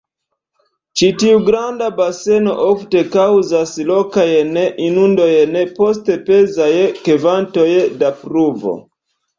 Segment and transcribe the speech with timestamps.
[1.01, 6.73] Ĉi-tiu granda baseno ofte kaŭzas lokajn inundojn post pezaj
[7.07, 7.73] kvantoj
[8.05, 8.79] da pluvo.